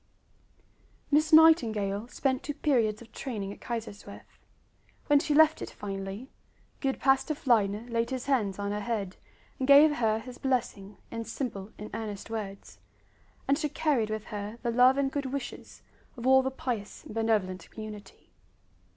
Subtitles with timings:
[1.11, 4.39] Miss Nightingale spent two periods of training at Kaiserswerth.
[5.05, 6.31] When she left it finally,
[6.79, 9.17] good Pastor Fliedner laid his hands on her head
[9.59, 12.79] and gave her his blessing in simple and earnest words;
[13.47, 15.83] and she carried with her the love and good wishes
[16.17, 18.31] of all the pious and benevolent community.